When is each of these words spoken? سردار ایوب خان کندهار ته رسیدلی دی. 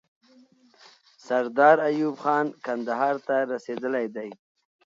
سردار 1.25 1.77
ایوب 1.87 2.15
خان 2.23 2.45
کندهار 2.65 3.15
ته 3.27 3.35
رسیدلی 3.51 4.07
دی. 4.15 4.29